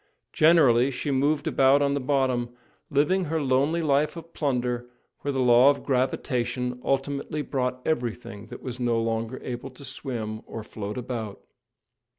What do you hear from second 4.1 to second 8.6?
of plunder where the law of gravitation ultimately brought everything